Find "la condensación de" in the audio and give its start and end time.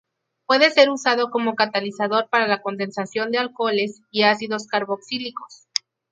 2.47-3.37